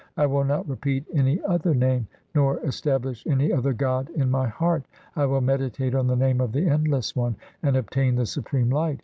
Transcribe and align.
I 0.17 0.25
will 0.25 0.45
not 0.45 0.67
repeat 0.67 1.05
any 1.13 1.39
other 1.43 1.75
name, 1.75 2.07
Nor 2.33 2.59
establish 2.65 3.23
any 3.27 3.53
other 3.53 3.71
God 3.71 4.09
in 4.15 4.31
my 4.31 4.47
heart. 4.47 4.83
I 5.15 5.27
will 5.27 5.41
meditate 5.41 5.93
on 5.93 6.07
the 6.07 6.15
name 6.15 6.41
of 6.41 6.53
the 6.53 6.67
Endless 6.67 7.15
One, 7.15 7.35
And 7.61 7.77
obtain 7.77 8.15
the 8.15 8.25
supreme 8.25 8.71
light. 8.71 8.99